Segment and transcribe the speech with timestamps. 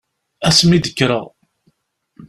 [0.47, 1.25] Asmi i d-kkreɣ.